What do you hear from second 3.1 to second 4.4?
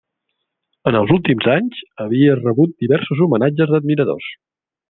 homenatges d'admiradors.